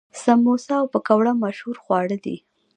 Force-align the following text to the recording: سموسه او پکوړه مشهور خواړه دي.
سموسه 0.23 0.73
او 0.81 0.85
پکوړه 0.93 1.31
مشهور 1.43 1.77
خواړه 1.83 2.17
دي. 2.25 2.37